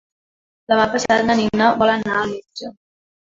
Demà 0.71 0.87
passat 0.95 1.21
na 1.27 1.35
Nina 1.41 1.67
vol 1.83 1.93
anar 1.97 2.15
al 2.21 2.31
metge. 2.33 2.73